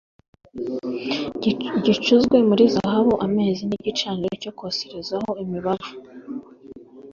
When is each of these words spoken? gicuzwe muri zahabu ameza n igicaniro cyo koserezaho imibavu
gicuzwe 1.85 2.37
muri 2.49 2.63
zahabu 2.75 3.13
ameza 3.25 3.61
n 3.69 3.71
igicaniro 3.77 4.33
cyo 4.43 4.51
koserezaho 4.59 5.31
imibavu 5.43 5.91